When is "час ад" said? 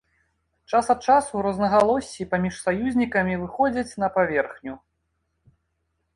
0.71-0.99